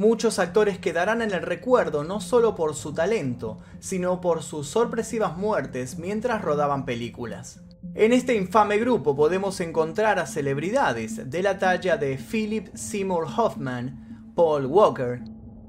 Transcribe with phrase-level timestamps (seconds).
[0.00, 5.36] muchos actores quedarán en el recuerdo no solo por su talento, sino por sus sorpresivas
[5.36, 7.60] muertes mientras rodaban películas.
[7.94, 14.32] En este infame grupo podemos encontrar a celebridades de la talla de Philip Seymour Hoffman,
[14.34, 15.20] Paul Walker,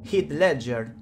[0.10, 0.96] Heath Ledger,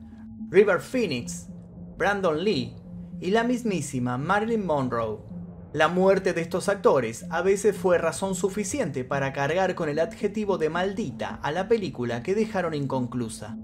[0.50, 1.50] River Phoenix,
[1.98, 2.76] Brandon Lee
[3.22, 5.29] y la mismísima Marilyn Monroe.
[5.72, 10.58] La muerte de estos actores a veces fue razón suficiente para cargar con el adjetivo
[10.58, 13.56] de maldita a la película que dejaron inconclusa.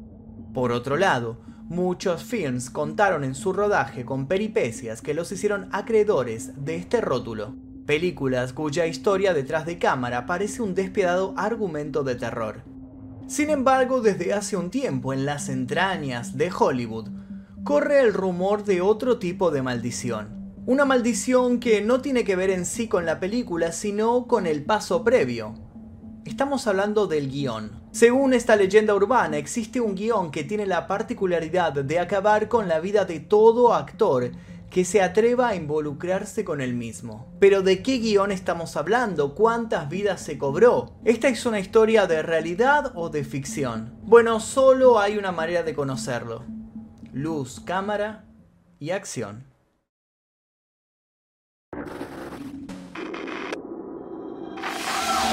[0.53, 6.63] Por otro lado, muchos films contaron en su rodaje con peripecias que los hicieron acreedores
[6.63, 7.55] de este rótulo.
[7.87, 12.61] Películas cuya historia detrás de cámara parece un despiadado argumento de terror.
[13.25, 17.09] Sin embargo, desde hace un tiempo en las entrañas de Hollywood,
[17.63, 20.34] corre el rumor de otro tipo de maldición
[20.67, 24.63] una maldición que no tiene que ver en sí con la película, sino con el
[24.65, 25.53] paso previo.
[26.25, 27.83] Estamos hablando del guion.
[27.91, 32.79] Según esta leyenda urbana, existe un guion que tiene la particularidad de acabar con la
[32.79, 34.31] vida de todo actor
[34.71, 37.31] que se atreva a involucrarse con el mismo.
[37.39, 39.35] Pero ¿de qué guion estamos hablando?
[39.35, 40.95] ¿Cuántas vidas se cobró?
[41.05, 43.99] ¿Esta es una historia de realidad o de ficción?
[44.01, 46.43] Bueno, solo hay una manera de conocerlo.
[47.13, 48.25] Luz, cámara
[48.79, 49.54] y acción.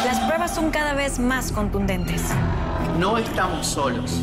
[0.04, 2.22] Las pruebas son cada vez más contundentes.
[2.98, 4.20] No estamos solos.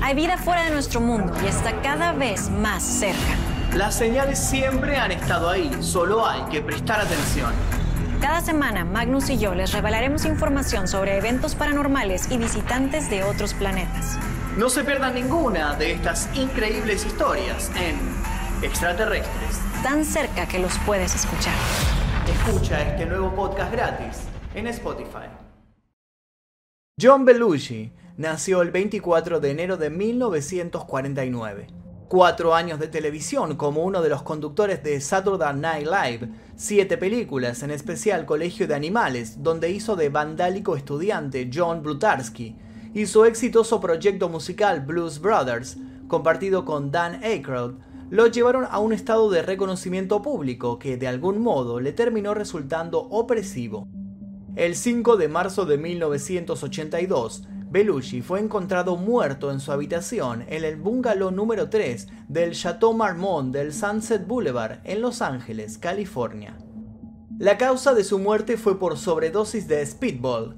[0.00, 3.34] Hay vida fuera de nuestro mundo y está cada vez más cerca.
[3.74, 7.52] Las señales siempre han estado ahí, solo hay que prestar atención.
[8.20, 13.52] Cada semana, Magnus y yo les revelaremos información sobre eventos paranormales y visitantes de otros
[13.54, 14.16] planetas.
[14.56, 17.98] No se pierdan ninguna de estas increíbles historias en
[18.62, 19.60] Extraterrestres.
[19.82, 21.54] Tan cerca que los puedes escuchar.
[22.28, 25.28] Escucha este nuevo podcast gratis en Spotify.
[27.00, 31.68] John Belushi nació el 24 de enero de 1949.
[32.08, 37.62] Cuatro años de televisión como uno de los conductores de Saturday Night Live, siete películas,
[37.62, 42.56] en especial Colegio de Animales, donde hizo de vandálico estudiante John Blutarsky,
[42.92, 45.76] y su exitoso proyecto musical Blues Brothers,
[46.08, 47.74] compartido con Dan Aykroyd,
[48.10, 52.98] lo llevaron a un estado de reconocimiento público que de algún modo le terminó resultando
[52.98, 53.86] opresivo.
[54.56, 60.74] El 5 de marzo de 1982, Belushi fue encontrado muerto en su habitación en el
[60.74, 66.58] bungalow número 3 del Chateau Marmont del Sunset Boulevard en Los Ángeles, California.
[67.38, 70.56] La causa de su muerte fue por sobredosis de speedball.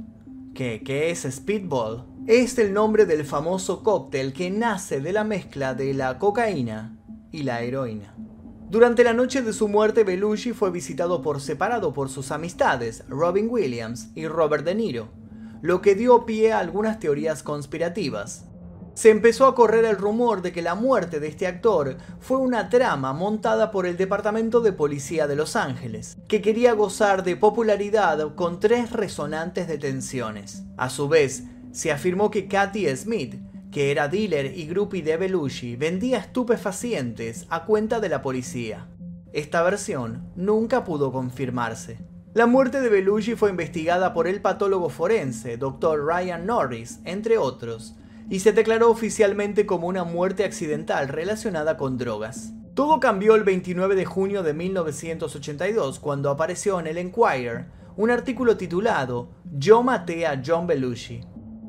[0.55, 2.07] ¿Qué, qué es speedball?
[2.27, 6.99] Es el nombre del famoso cóctel que nace de la mezcla de la cocaína
[7.31, 8.17] y la heroína.
[8.73, 13.49] Durante la noche de su muerte, Belushi fue visitado por separado por sus amistades, Robin
[13.51, 15.09] Williams y Robert De Niro,
[15.61, 18.47] lo que dio pie a algunas teorías conspirativas.
[18.95, 22.71] Se empezó a correr el rumor de que la muerte de este actor fue una
[22.71, 28.35] trama montada por el Departamento de Policía de Los Ángeles, que quería gozar de popularidad
[28.37, 30.63] con tres resonantes detenciones.
[30.79, 33.35] A su vez, se afirmó que Kathy Smith,
[33.73, 38.87] que era dealer y groupie de Belushi, vendía estupefacientes a cuenta de la policía.
[39.33, 41.99] Esta versión nunca pudo confirmarse.
[42.35, 46.05] La muerte de Belushi fue investigada por el patólogo forense, Dr.
[46.05, 47.97] Ryan Norris, entre otros,
[48.29, 52.53] y se declaró oficialmente como una muerte accidental relacionada con drogas.
[52.75, 57.67] Todo cambió el 29 de junio de 1982 cuando apareció en el Enquirer
[57.97, 61.21] un artículo titulado Yo maté a John Belushi.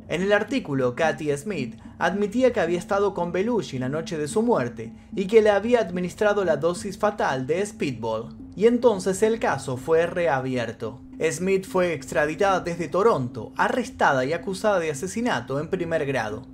[0.07, 4.41] En el artículo, Kathy Smith admitía que había estado con Belushi la noche de su
[4.41, 9.77] muerte y que le había administrado la dosis fatal de Speedball, y entonces el caso
[9.77, 10.99] fue reabierto.
[11.31, 16.45] Smith fue extraditada desde Toronto, arrestada y acusada de asesinato en primer grado.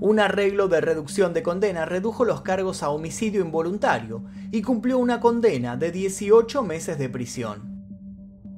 [0.00, 5.20] Un arreglo de reducción de condena redujo los cargos a homicidio involuntario y cumplió una
[5.20, 7.70] condena de 18 meses de prisión.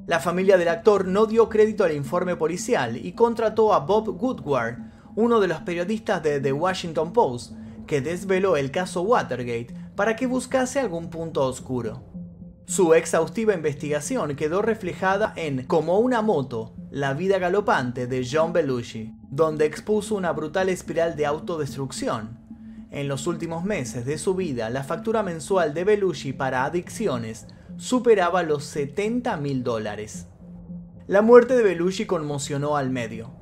[0.07, 4.92] La familia del actor no dio crédito al informe policial y contrató a Bob Woodward,
[5.15, 7.53] uno de los periodistas de The Washington Post,
[7.87, 12.03] que desveló el caso Watergate para que buscase algún punto oscuro.
[12.67, 19.13] Su exhaustiva investigación quedó reflejada en Como una moto, la vida galopante de John Belushi,
[19.29, 22.39] donde expuso una brutal espiral de autodestrucción.
[22.91, 27.47] En los últimos meses de su vida, la factura mensual de Belushi para adicciones
[27.77, 30.29] superaba los 70 mil dólares.
[31.07, 33.42] La muerte de Belushi conmocionó al medio.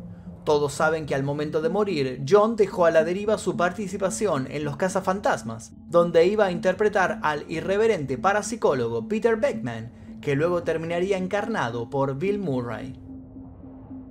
[0.51, 4.65] Todos saben que al momento de morir, John dejó a la deriva su participación en
[4.65, 11.89] Los Cazafantasmas, donde iba a interpretar al irreverente parapsicólogo Peter Beckman, que luego terminaría encarnado
[11.89, 12.99] por Bill Murray.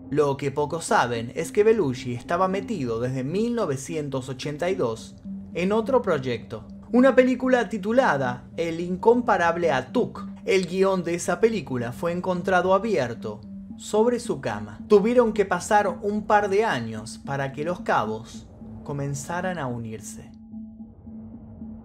[0.10, 5.18] Lo que pocos saben es que Belushi estaba metido desde 1982
[5.56, 10.26] en otro proyecto, una película titulada El incomparable Atuk.
[10.46, 13.42] El guion de esa película fue encontrado abierto
[13.80, 14.80] sobre su cama.
[14.88, 18.48] Tuvieron que pasar un par de años para que los cabos
[18.84, 20.32] comenzaran a unirse.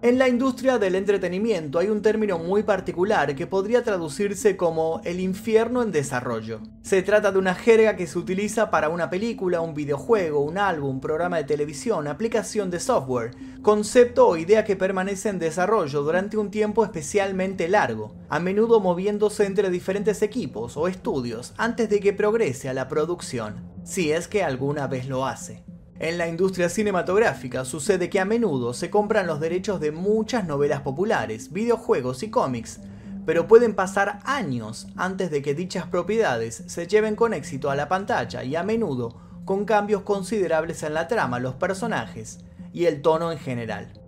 [0.01, 5.19] En la industria del entretenimiento hay un término muy particular que podría traducirse como el
[5.19, 6.61] infierno en desarrollo.
[6.83, 10.99] Se trata de una jerga que se utiliza para una película, un videojuego, un álbum,
[10.99, 13.31] programa de televisión, aplicación de software,
[13.63, 19.45] concepto o idea que permanece en desarrollo durante un tiempo especialmente largo, a menudo moviéndose
[19.45, 24.43] entre diferentes equipos o estudios antes de que progrese a la producción, si es que
[24.43, 25.64] alguna vez lo hace.
[25.97, 30.81] En la industria cinematográfica sucede que a menudo se compran los derechos de muchas novelas
[30.81, 32.81] populares, videojuegos y cómics,
[33.25, 37.87] pero pueden pasar años antes de que dichas propiedades se lleven con éxito a la
[37.87, 39.15] pantalla y a menudo
[39.45, 42.39] con cambios considerables en la trama, los personajes
[42.73, 44.04] y el tono en general.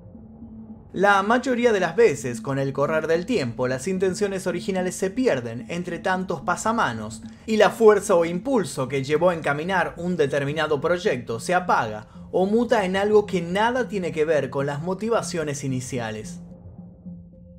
[0.94, 5.66] La mayoría de las veces, con el correr del tiempo, las intenciones originales se pierden
[5.68, 11.42] entre tantos pasamanos y la fuerza o impulso que llevó a encaminar un determinado proyecto
[11.42, 16.40] se apaga o muta en algo que nada tiene que ver con las motivaciones iniciales.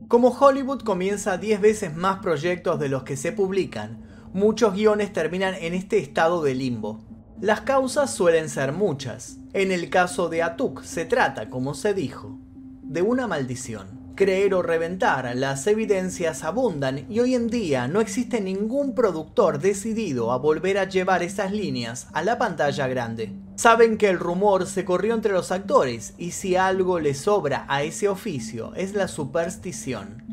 [0.09, 5.55] Como Hollywood comienza 10 veces más proyectos de los que se publican, muchos guiones terminan
[5.55, 7.05] en este estado de limbo.
[7.43, 9.37] Las causas suelen ser muchas.
[9.53, 12.39] En el caso de Atuk se trata, como se dijo,
[12.89, 14.15] de una maldición.
[14.17, 20.33] Creer o reventar, las evidencias abundan y hoy en día no existe ningún productor decidido
[20.33, 23.33] a volver a llevar esas líneas a la pantalla grande.
[23.55, 27.83] Saben que el rumor se corrió entre los actores y si algo le sobra a
[27.83, 30.25] ese oficio es la superstición.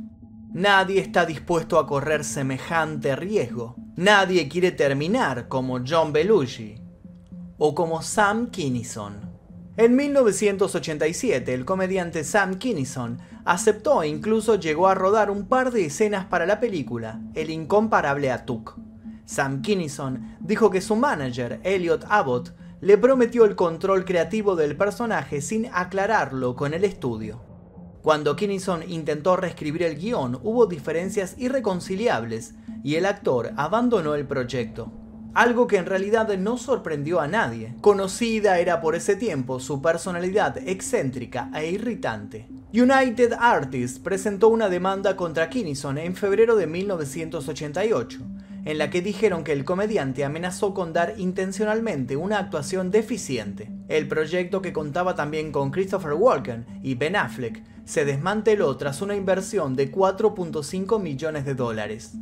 [0.54, 3.76] Nadie está dispuesto a correr semejante riesgo.
[3.98, 6.82] Nadie quiere terminar como John Belushi
[7.58, 9.35] o como Sam Kinison.
[9.78, 15.86] En 1987, el comediante Sam Kinison aceptó e incluso llegó a rodar un par de
[15.86, 18.78] escenas para la película, El incomparable Atuk.
[19.26, 25.42] Sam Kinison dijo que su manager, Elliot Abbott, le prometió el control creativo del personaje
[25.42, 27.42] sin aclararlo con el estudio.
[28.02, 34.90] Cuando Kinison intentó reescribir el guion, hubo diferencias irreconciliables y el actor abandonó el proyecto
[35.36, 37.76] algo que en realidad no sorprendió a nadie.
[37.82, 42.48] Conocida era por ese tiempo su personalidad excéntrica e irritante.
[42.74, 48.20] United Artists presentó una demanda contra Kinison en febrero de 1988,
[48.64, 53.70] en la que dijeron que el comediante amenazó con dar intencionalmente una actuación deficiente.
[53.90, 59.16] El proyecto que contaba también con Christopher Walken y Ben Affleck se desmanteló tras una
[59.16, 62.14] inversión de 4.5 millones de dólares.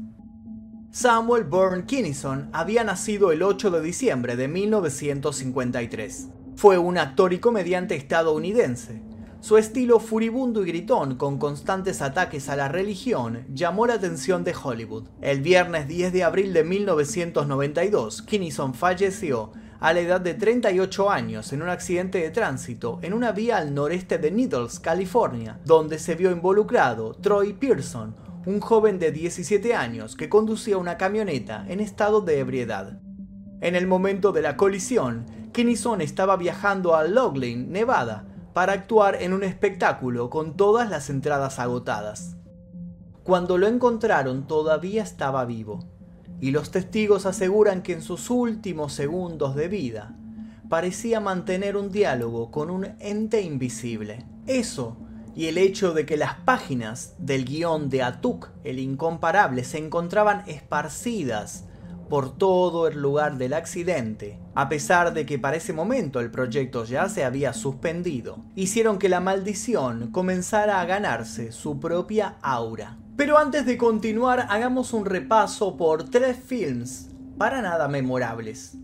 [0.96, 6.28] Samuel Byrne Kinnison había nacido el 8 de diciembre de 1953.
[6.56, 9.02] Fue un actor y comediante estadounidense.
[9.42, 14.54] Su estilo furibundo y gritón, con constantes ataques a la religión, llamó la atención de
[14.54, 15.08] Hollywood.
[15.20, 21.52] El viernes 10 de abril de 1992, Kinnison falleció a la edad de 38 años
[21.54, 26.14] en un accidente de tránsito en una vía al noreste de Needles, California, donde se
[26.14, 32.22] vio involucrado Troy Pearson, un joven de 17 años que conducía una camioneta en estado
[32.22, 33.00] de ebriedad.
[33.62, 39.34] En el momento de la colisión, Kinnison estaba viajando a Loglin, Nevada, para actuar en
[39.34, 42.36] un espectáculo con todas las entradas agotadas.
[43.24, 45.80] Cuando lo encontraron todavía estaba vivo,
[46.42, 50.18] y los testigos aseguran que en sus últimos segundos de vida
[50.68, 54.26] parecía mantener un diálogo con un ente invisible.
[54.46, 54.98] Eso
[55.36, 60.44] y el hecho de que las páginas del guion de Atuk, el incomparable, se encontraban
[60.48, 61.66] esparcidas
[62.10, 66.86] por todo el lugar del accidente, a pesar de que para ese momento el proyecto
[66.86, 72.98] ya se había suspendido, hicieron que la maldición comenzara a ganarse su propia aura.
[73.16, 78.78] Pero antes de continuar, hagamos un repaso por tres films para nada memorables.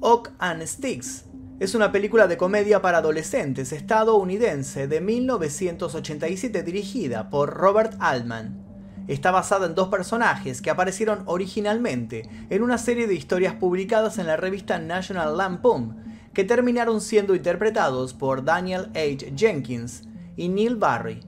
[0.00, 1.26] Oak and Sticks,
[1.60, 8.64] es una película de comedia para adolescentes estadounidense de 1987 dirigida por Robert Altman.
[9.08, 14.26] Está basada en dos personajes que aparecieron originalmente en una serie de historias publicadas en
[14.26, 15.96] la revista National Lampoon,
[16.32, 19.32] que terminaron siendo interpretados por Daniel H.
[19.36, 20.02] Jenkins
[20.36, 21.20] y Neil Barry.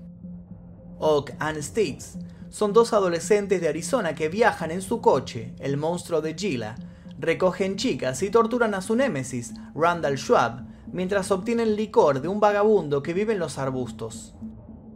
[0.99, 2.17] Oak and Sticks
[2.49, 6.77] son dos adolescentes de Arizona que viajan en su coche, el monstruo de Gila,
[7.25, 13.03] recogen chicas y torturan a su némesis, Randall Schwab, mientras obtienen licor de un vagabundo
[13.03, 14.35] que vive en los arbustos.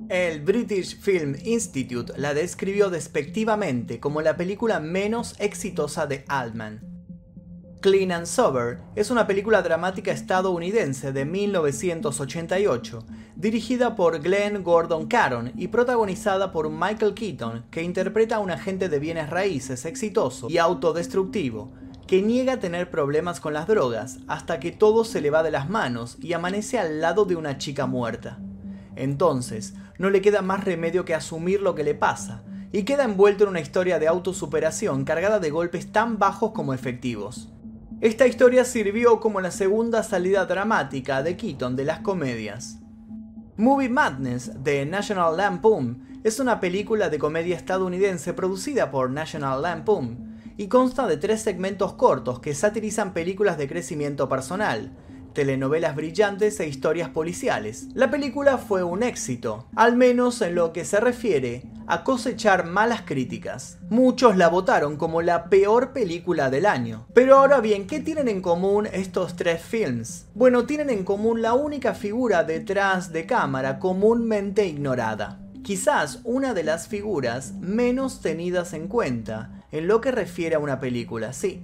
[0.08, 6.80] El British Film Institute la describió despectivamente como la película menos exitosa de Altman.
[7.80, 13.04] Clean and Sober es una película dramática estadounidense de 1988,
[13.36, 18.88] dirigida por Glenn Gordon Caron y protagonizada por Michael Keaton, que interpreta a un agente
[18.88, 21.72] de bienes raíces exitoso y autodestructivo,
[22.08, 25.68] que niega tener problemas con las drogas hasta que todo se le va de las
[25.68, 28.38] manos y amanece al lado de una chica muerta.
[28.96, 33.44] Entonces, no le queda más remedio que asumir lo que le pasa, y queda envuelto
[33.44, 37.52] en una historia de autosuperación cargada de golpes tan bajos como efectivos.
[38.00, 42.78] Esta historia sirvió como la segunda salida dramática de Keaton de las comedias.
[43.58, 50.27] Movie Madness de National Lampoon es una película de comedia estadounidense producida por National Lampoon
[50.58, 54.90] y consta de tres segmentos cortos que satirizan películas de crecimiento personal,
[55.32, 57.86] telenovelas brillantes e historias policiales.
[57.94, 63.02] La película fue un éxito, al menos en lo que se refiere a cosechar malas
[63.02, 63.78] críticas.
[63.88, 67.06] Muchos la votaron como la peor película del año.
[67.14, 70.26] Pero ahora bien, ¿qué tienen en común estos tres films?
[70.34, 75.38] Bueno, tienen en común la única figura detrás de cámara comúnmente ignorada.
[75.62, 80.80] Quizás una de las figuras menos tenidas en cuenta en lo que refiere a una
[80.80, 81.60] película, sí.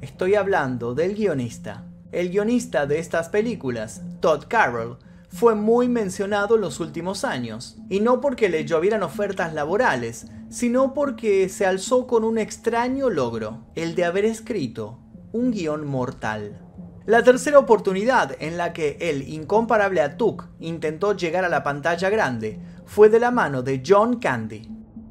[0.00, 1.84] Estoy hablando del guionista.
[2.12, 4.98] El guionista de estas películas, Todd Carroll,
[5.28, 10.94] fue muy mencionado en los últimos años, y no porque le llovieran ofertas laborales, sino
[10.94, 14.98] porque se alzó con un extraño logro, el de haber escrito
[15.32, 16.62] un guion mortal.
[17.04, 22.58] La tercera oportunidad en la que el incomparable Atuk intentó llegar a la pantalla grande
[22.84, 24.68] fue de la mano de John Candy.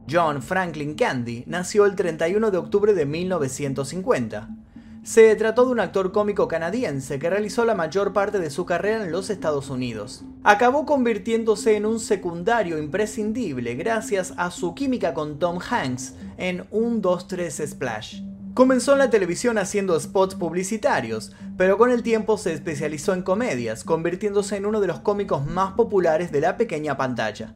[0.10, 4.50] John Franklin Candy nació el 31 de octubre de 1950
[5.06, 9.04] se trató de un actor cómico canadiense que realizó la mayor parte de su carrera
[9.04, 10.24] en los Estados Unidos.
[10.44, 17.04] Acabó convirtiéndose en un secundario imprescindible gracias a su química con Tom Hanks en Un
[17.04, 18.24] 2-3 Splash.
[18.56, 23.84] Comenzó en la televisión haciendo spots publicitarios, pero con el tiempo se especializó en comedias,
[23.84, 27.54] convirtiéndose en uno de los cómicos más populares de la pequeña pantalla.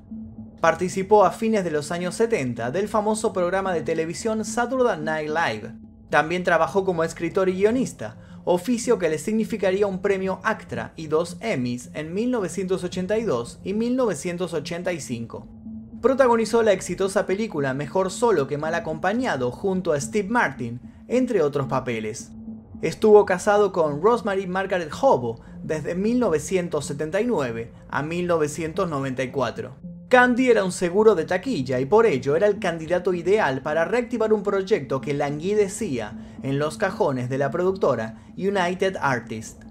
[0.61, 5.73] Participó a fines de los años 70 del famoso programa de televisión Saturday Night Live,
[6.09, 11.37] también trabajó como escritor y guionista, oficio que le significaría un premio ACTRA y dos
[11.39, 15.47] Emmys en 1982 y 1985.
[16.01, 21.67] Protagonizó la exitosa película Mejor solo que mal acompañado junto a Steve Martin, entre otros
[21.67, 22.31] papeles.
[22.81, 29.88] Estuvo casado con Rosemary Margaret Hobo desde 1979 a 1994.
[30.09, 34.33] Candy era un seguro de taquilla y por ello era el candidato ideal para reactivar
[34.33, 39.63] un proyecto que languidecía en los cajones de la productora United Artists.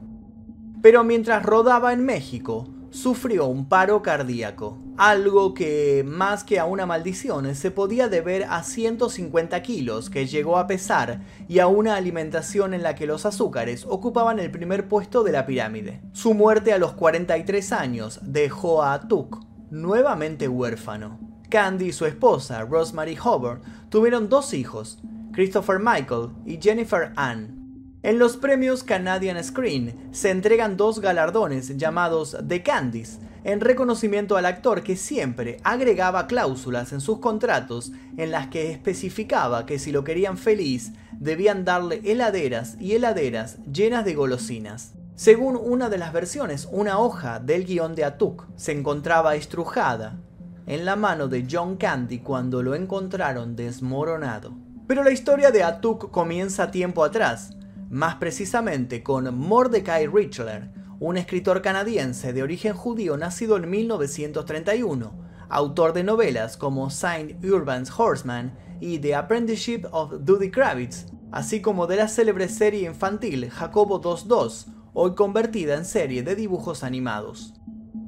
[0.80, 6.86] Pero mientras rodaba en México, sufrió un paro cardíaco, algo que, más que a una
[6.86, 12.74] maldición, se podía deber a 150 kilos que llegó a pesar y a una alimentación
[12.74, 16.00] en la que los azúcares ocupaban el primer puesto de la pirámide.
[16.12, 21.18] Su muerte a los 43 años dejó a Tuk nuevamente huérfano.
[21.48, 24.98] Candy y su esposa, Rosemary Hubbard, tuvieron dos hijos,
[25.32, 27.58] Christopher Michael y Jennifer Ann.
[28.02, 34.46] En los premios Canadian Screen se entregan dos galardones llamados The Candies, en reconocimiento al
[34.46, 40.04] actor que siempre agregaba cláusulas en sus contratos en las que especificaba que si lo
[40.04, 44.97] querían feliz debían darle heladeras y heladeras llenas de golosinas.
[45.18, 50.20] Según una de las versiones, una hoja del guion de Atuk se encontraba estrujada
[50.64, 54.52] en la mano de John Candy cuando lo encontraron desmoronado.
[54.86, 57.50] Pero la historia de Atuk comienza tiempo atrás,
[57.90, 60.70] más precisamente con Mordecai Richler,
[61.00, 65.10] un escritor canadiense de origen judío nacido en 1931,
[65.48, 71.88] autor de novelas como Saint Urban's Horseman y The Apprenticeship of Dudy Kravitz, así como
[71.88, 77.54] de la célebre serie infantil Jacobo 2.2, hoy convertida en serie de dibujos animados.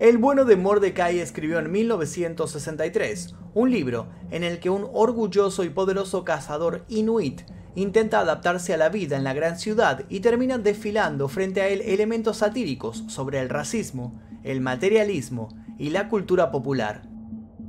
[0.01, 5.71] El bueno de Mordecai escribió en 1963 un libro en el que un orgulloso y
[5.71, 7.43] poderoso cazador inuit
[7.77, 11.81] intenta adaptarse a la vida en la gran ciudad y termina desfilando frente a él
[11.83, 15.47] elementos satíricos sobre el racismo, el materialismo
[15.79, 17.03] y la cultura popular.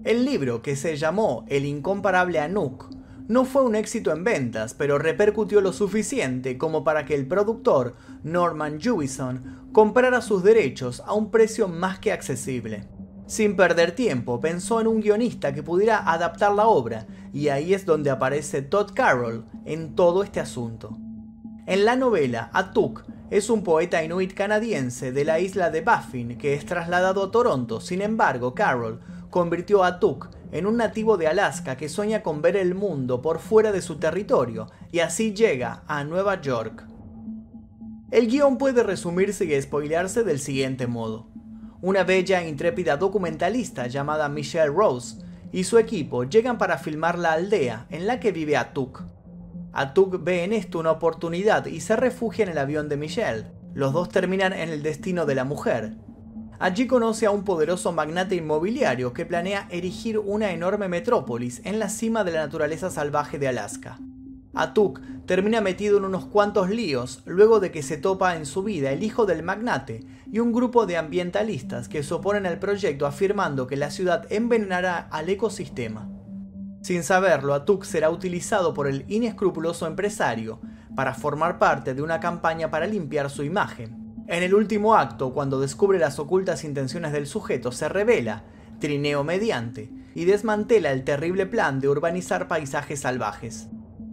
[0.03, 2.89] El libro, que se llamó El incomparable Anuk,
[3.31, 7.95] no fue un éxito en ventas, pero repercutió lo suficiente como para que el productor,
[8.23, 12.89] Norman Jewison, comprara sus derechos a un precio más que accesible.
[13.27, 17.85] Sin perder tiempo, pensó en un guionista que pudiera adaptar la obra, y ahí es
[17.85, 20.97] donde aparece Todd Carroll en todo este asunto.
[21.67, 26.53] En la novela, Atuk es un poeta inuit canadiense de la isla de Baffin que
[26.53, 31.77] es trasladado a Toronto, sin embargo, Carroll convirtió a Atuk en un nativo de Alaska
[31.77, 36.03] que sueña con ver el mundo por fuera de su territorio y así llega a
[36.03, 36.85] Nueva York.
[38.11, 41.29] El guion puede resumirse y spoilearse del siguiente modo.
[41.81, 47.33] Una bella e intrépida documentalista llamada Michelle Rose y su equipo llegan para filmar la
[47.33, 49.03] aldea en la que vive Atuk.
[49.73, 53.45] Atuk ve en esto una oportunidad y se refugia en el avión de Michelle.
[53.73, 55.95] Los dos terminan en el destino de la mujer.
[56.61, 61.89] Allí conoce a un poderoso magnate inmobiliario que planea erigir una enorme metrópolis en la
[61.89, 63.97] cima de la naturaleza salvaje de Alaska.
[64.53, 68.91] Atuk termina metido en unos cuantos líos luego de que se topa en su vida
[68.91, 73.65] el hijo del magnate y un grupo de ambientalistas que se oponen al proyecto afirmando
[73.65, 76.11] que la ciudad envenenará al ecosistema.
[76.83, 80.61] Sin saberlo, Atuk será utilizado por el inescrupuloso empresario
[80.95, 84.00] para formar parte de una campaña para limpiar su imagen.
[84.31, 88.45] En el último acto, cuando descubre las ocultas intenciones del sujeto, se revela,
[88.79, 93.67] trineo mediante, y desmantela el terrible plan de urbanizar paisajes salvajes.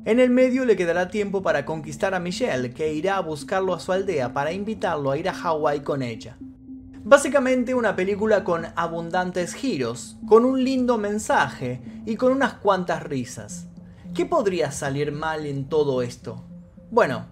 [0.04, 3.78] En el medio le quedará tiempo para conquistar a Michelle, que irá a buscarlo a
[3.78, 6.36] su aldea para invitarlo a ir a Hawái con ella.
[7.04, 13.68] Básicamente una película con abundantes giros, con un lindo mensaje y con unas cuantas risas.
[14.14, 16.44] ¿Qué podría salir mal en todo esto?
[16.90, 17.26] Bueno,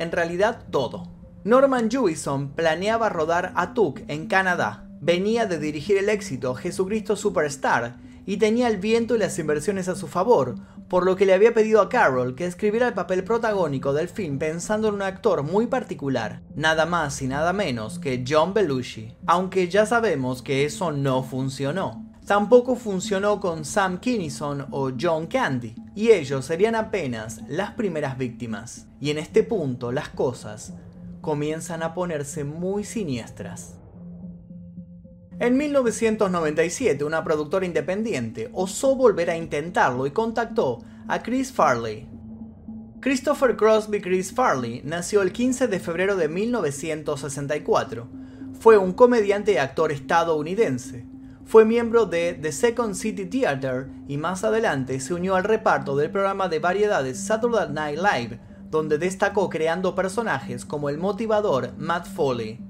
[0.00, 1.17] en realidad todo.
[1.44, 4.88] Norman Jewison planeaba rodar a Tuk en Canadá.
[5.00, 9.94] Venía de dirigir el éxito Jesucristo Superstar y tenía el viento y las inversiones a
[9.94, 10.56] su favor,
[10.88, 14.38] por lo que le había pedido a Carroll que escribiera el papel protagónico del film
[14.38, 19.68] pensando en un actor muy particular, nada más y nada menos que John Belushi, aunque
[19.68, 22.04] ya sabemos que eso no funcionó.
[22.26, 28.86] Tampoco funcionó con Sam Kinison o John Candy, y ellos serían apenas las primeras víctimas.
[29.00, 30.74] Y en este punto las cosas
[31.28, 33.74] comienzan a ponerse muy siniestras.
[35.38, 42.08] En 1997, una productora independiente osó volver a intentarlo y contactó a Chris Farley.
[43.00, 48.08] Christopher Crosby Chris Farley nació el 15 de febrero de 1964.
[48.58, 51.04] Fue un comediante y actor estadounidense.
[51.44, 56.10] Fue miembro de The Second City Theater y más adelante se unió al reparto del
[56.10, 62.60] programa de variedades Saturday Night Live, donde destacó creando personajes como el motivador Matt Foley.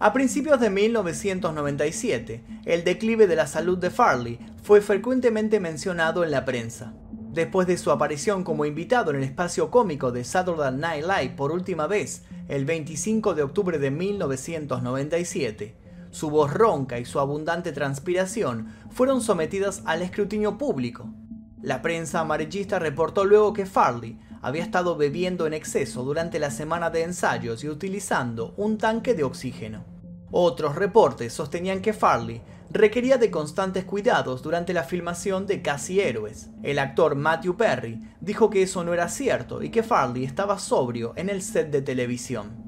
[0.00, 6.30] A principios de 1997, el declive de la salud de Farley fue frecuentemente mencionado en
[6.30, 6.94] la prensa.
[7.32, 11.50] Después de su aparición como invitado en el espacio cómico de Saturday Night Live por
[11.50, 15.76] última vez el 25 de octubre de 1997,
[16.10, 21.12] su voz ronca y su abundante transpiración fueron sometidas al escrutinio público.
[21.60, 26.90] La prensa amarillista reportó luego que Farley había estado bebiendo en exceso durante la semana
[26.90, 29.84] de ensayos y utilizando un tanque de oxígeno.
[30.30, 36.50] Otros reportes sostenían que Farley requería de constantes cuidados durante la filmación de Casi Héroes.
[36.62, 41.14] El actor Matthew Perry dijo que eso no era cierto y que Farley estaba sobrio
[41.16, 42.67] en el set de televisión.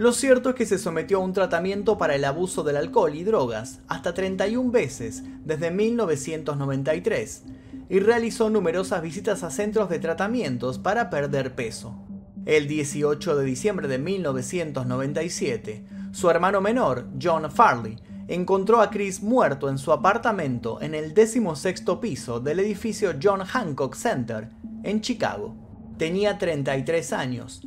[0.00, 3.22] Lo cierto es que se sometió a un tratamiento para el abuso del alcohol y
[3.22, 7.42] drogas hasta 31 veces desde 1993
[7.90, 12.02] y realizó numerosas visitas a centros de tratamientos para perder peso.
[12.46, 19.68] El 18 de diciembre de 1997, su hermano menor, John Farley, encontró a Chris muerto
[19.68, 24.48] en su apartamento en el decimosexto piso del edificio John Hancock Center,
[24.82, 25.54] en Chicago.
[25.98, 27.60] Tenía 33 años,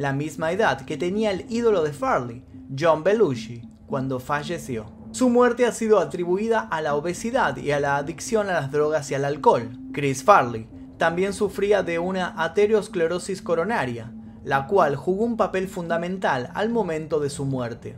[0.00, 2.42] la misma edad que tenía el ídolo de Farley,
[2.76, 4.86] John Belushi, cuando falleció.
[5.10, 9.10] Su muerte ha sido atribuida a la obesidad y a la adicción a las drogas
[9.10, 9.68] y al alcohol.
[9.92, 14.10] Chris Farley también sufría de una aterosclerosis coronaria,
[14.42, 17.96] la cual jugó un papel fundamental al momento de su muerte.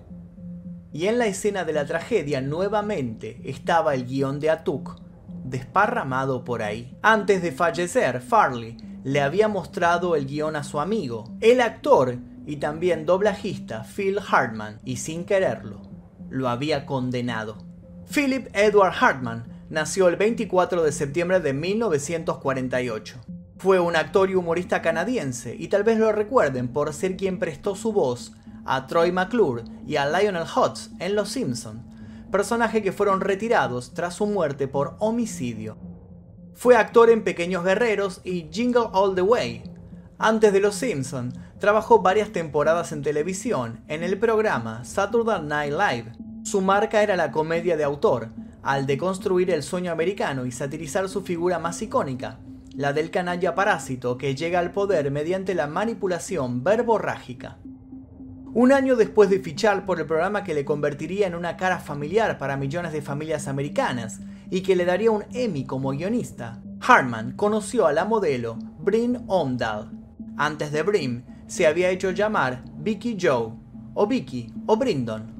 [0.92, 4.96] Y en la escena de la tragedia nuevamente estaba el guion de Atuk,
[5.44, 6.98] desparramado por ahí.
[7.00, 12.56] Antes de fallecer, Farley le había mostrado el guion a su amigo, el actor y
[12.56, 15.82] también doblajista Phil Hartman, y sin quererlo,
[16.30, 17.58] lo había condenado.
[18.12, 23.20] Philip Edward Hartman nació el 24 de septiembre de 1948.
[23.58, 27.76] Fue un actor y humorista canadiense y tal vez lo recuerden por ser quien prestó
[27.76, 28.32] su voz
[28.64, 31.82] a Troy McClure y a Lionel Hutz en Los Simpson,
[32.30, 35.76] personajes que fueron retirados tras su muerte por homicidio.
[36.54, 39.64] Fue actor en Pequeños Guerreros y Jingle All the Way.
[40.18, 46.12] Antes de Los Simpson, trabajó varias temporadas en televisión en el programa Saturday Night Live,
[46.44, 48.30] su marca era la comedia de autor,
[48.62, 52.38] al deconstruir el sueño americano y satirizar su figura más icónica,
[52.74, 57.58] la del canalla parásito que llega al poder mediante la manipulación verborrágica.
[58.54, 62.36] Un año después de fichar por el programa que le convertiría en una cara familiar
[62.36, 67.86] para millones de familias americanas y que le daría un Emmy como guionista, Harman conoció
[67.86, 69.90] a la modelo Bryn Omdal.
[70.36, 73.54] Antes de Brim, se había hecho llamar Vicky Joe,
[73.94, 75.32] o Vicky, o Brindon.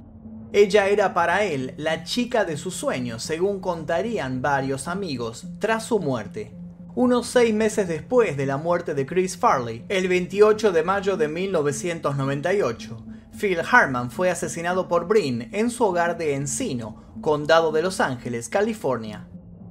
[0.54, 5.98] Ella era para él la chica de sus sueños, según contarían varios amigos, tras su
[5.98, 6.61] muerte.
[6.94, 11.26] Unos seis meses después de la muerte de Chris Farley, el 28 de mayo de
[11.26, 13.06] 1998,
[13.40, 18.50] Phil Harman fue asesinado por Brin en su hogar de Encino, condado de Los Ángeles,
[18.50, 19.26] California.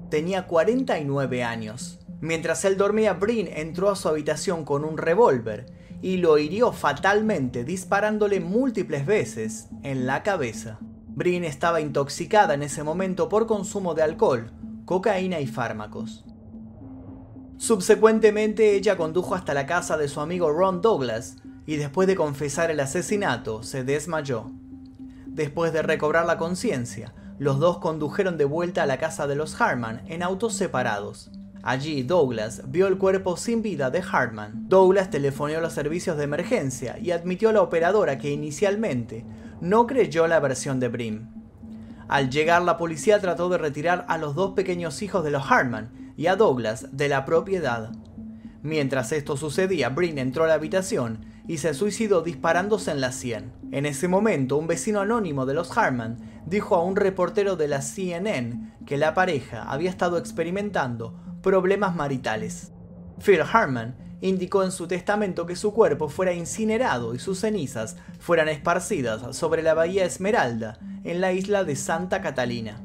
[0.10, 1.99] Tenía 49 años.
[2.21, 5.67] Mientras él dormía, Brin entró a su habitación con un revólver
[6.01, 10.79] y lo hirió fatalmente disparándole múltiples veces en la cabeza.
[10.81, 14.51] Brin estaba intoxicada en ese momento por consumo de alcohol,
[14.86, 16.25] cocaína y fármacos.
[17.62, 21.36] Subsecuentemente ella condujo hasta la casa de su amigo Ron Douglas
[21.67, 24.50] y después de confesar el asesinato se desmayó.
[25.28, 29.62] Después de recobrar la conciencia, los dos condujeron de vuelta a la casa de los
[29.62, 31.30] Harman en autos separados.
[31.62, 34.67] Allí Douglas vio el cuerpo sin vida de Hartman.
[34.67, 39.24] Douglas telefonó a los servicios de emergencia y admitió a la operadora que inicialmente
[39.62, 41.28] no creyó la versión de Brim.
[42.08, 46.00] Al llegar la policía trató de retirar a los dos pequeños hijos de los Hartman
[46.21, 47.89] y a Douglas de la propiedad.
[48.62, 53.51] Mientras esto sucedía, Brin entró a la habitación y se suicidó disparándose en la sien.
[53.71, 57.81] En ese momento, un vecino anónimo de los Hartman dijo a un reportero de la
[57.81, 62.71] CNN que la pareja había estado experimentando problemas maritales.
[63.17, 68.47] Phil Harman indicó en su testamento que su cuerpo fuera incinerado y sus cenizas fueran
[68.47, 72.79] esparcidas sobre la bahía Esmeralda en la isla de Santa Catalina.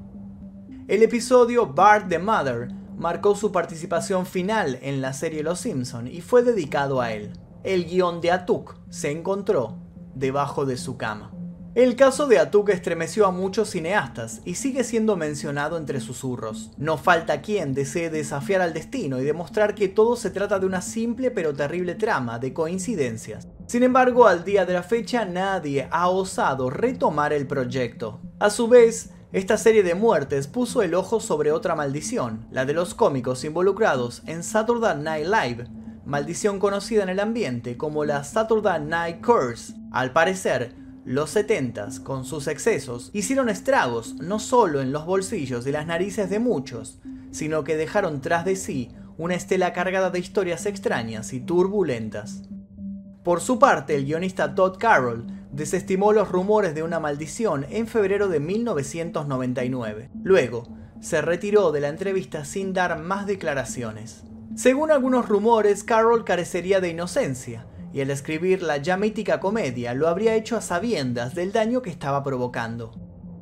[0.88, 6.20] El episodio Bart the Mother marcó su participación final en la serie Los Simpson y
[6.20, 7.32] fue dedicado a él.
[7.62, 9.76] El guion de Atuk se encontró
[10.14, 11.32] debajo de su cama.
[11.74, 16.70] El caso de Atuk estremeció a muchos cineastas y sigue siendo mencionado entre susurros.
[16.78, 20.80] No falta quien desee desafiar al destino y demostrar que todo se trata de una
[20.80, 23.46] simple pero terrible trama de coincidencias.
[23.66, 28.22] Sin embargo, al día de la fecha nadie ha osado retomar el proyecto.
[28.38, 32.72] A su vez, esta serie de muertes puso el ojo sobre otra maldición, la de
[32.72, 35.68] los cómicos involucrados en Saturday Night Live,
[36.06, 39.74] maldición conocida en el ambiente como la Saturday Night Curse.
[39.92, 40.72] Al parecer,
[41.04, 46.30] los 70 con sus excesos, hicieron estragos no solo en los bolsillos y las narices
[46.30, 46.98] de muchos,
[47.30, 52.40] sino que dejaron tras de sí una estela cargada de historias extrañas y turbulentas.
[53.22, 58.28] Por su parte, el guionista Todd Carroll desestimó los rumores de una maldición en febrero
[58.28, 60.10] de 1999.
[60.22, 60.64] Luego,
[61.00, 64.24] se retiró de la entrevista sin dar más declaraciones.
[64.54, 70.08] Según algunos rumores, Carroll carecería de inocencia, y al escribir la ya mítica comedia lo
[70.08, 72.92] habría hecho a sabiendas del daño que estaba provocando.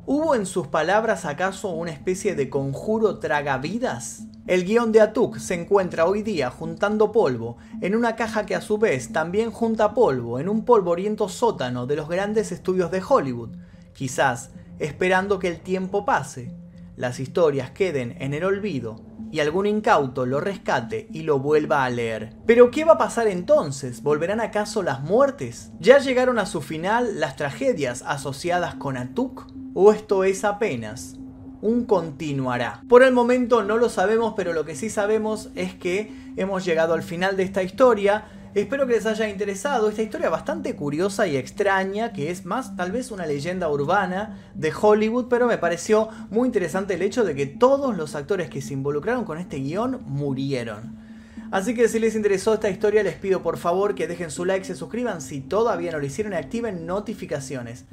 [0.05, 4.23] ¿Hubo en sus palabras acaso una especie de conjuro tragavidas?
[4.47, 8.61] El guion de Atuk se encuentra hoy día juntando polvo en una caja que a
[8.61, 13.55] su vez también junta polvo en un polvoriento sótano de los grandes estudios de Hollywood,
[13.93, 16.51] quizás esperando que el tiempo pase,
[16.95, 21.89] las historias queden en el olvido y algún incauto lo rescate y lo vuelva a
[21.89, 22.35] leer.
[22.45, 24.03] Pero ¿qué va a pasar entonces?
[24.03, 25.71] ¿Volverán acaso las muertes?
[25.79, 29.47] ¿Ya llegaron a su final las tragedias asociadas con Atuk?
[29.73, 31.17] ¿O esto es apenas
[31.65, 32.83] un continuará.
[32.87, 36.93] Por el momento no lo sabemos, pero lo que sí sabemos es que hemos llegado
[36.93, 38.25] al final de esta historia.
[38.53, 42.91] Espero que les haya interesado esta historia bastante curiosa y extraña, que es más tal
[42.91, 47.47] vez una leyenda urbana de Hollywood, pero me pareció muy interesante el hecho de que
[47.47, 51.03] todos los actores que se involucraron con este guion murieron.
[51.49, 54.65] Así que si les interesó esta historia les pido por favor que dejen su like,
[54.65, 57.85] se suscriban si todavía no lo hicieron y activen notificaciones.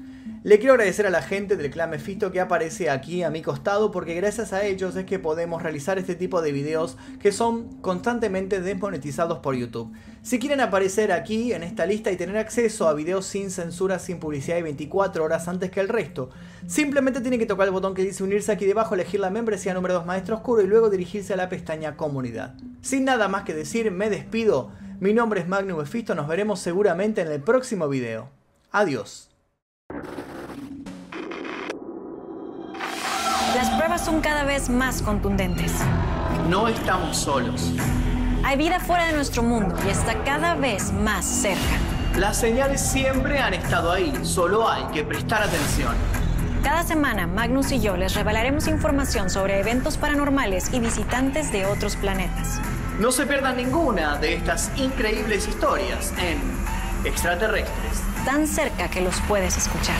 [0.44, 3.92] Le quiero agradecer a la gente del clan Mephisto que aparece aquí a mi costado
[3.92, 8.60] porque gracias a ellos es que podemos realizar este tipo de videos que son constantemente
[8.60, 9.92] desmonetizados por YouTube.
[10.22, 14.18] Si quieren aparecer aquí en esta lista y tener acceso a videos sin censura, sin
[14.18, 16.30] publicidad y 24 horas antes que el resto,
[16.66, 19.94] simplemente tienen que tocar el botón que dice unirse aquí debajo, elegir la membresía número
[19.94, 22.56] 2 Maestro Oscuro y luego dirigirse a la pestaña Comunidad.
[22.80, 24.72] Sin nada más que decir, me despido.
[24.98, 28.28] Mi nombre es Magnum Mephisto, nos veremos seguramente en el próximo video.
[28.72, 29.31] Adiós.
[33.92, 35.72] Pruebas son cada vez más contundentes.
[36.48, 37.72] No estamos solos.
[38.42, 41.76] Hay vida fuera de nuestro mundo y está cada vez más cerca.
[42.16, 45.94] Las señales siempre han estado ahí, solo hay que prestar atención.
[46.62, 51.96] Cada semana, Magnus y yo les revelaremos información sobre eventos paranormales y visitantes de otros
[51.96, 52.60] planetas.
[52.98, 56.38] No se pierdan ninguna de estas increíbles historias en
[57.04, 58.02] Extraterrestres.
[58.24, 59.96] Tan cerca que los puedes escuchar.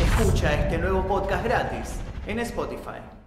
[0.00, 3.21] Escucha este nuevo podcast gratis en Spotify.